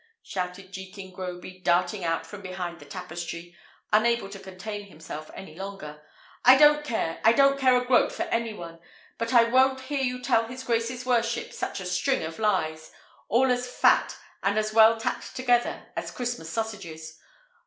[0.23, 3.55] shouted Jekin Groby, darting out from behind the tapestry,
[3.93, 6.01] unable to contain himself any longer.
[6.43, 8.79] "I don't care, I don't care a groat for any one;
[9.19, 12.91] but I won't hear you tell his grace's worship such a string of lies,
[13.29, 17.19] all as fat and as well tacked together as Christmas sausages.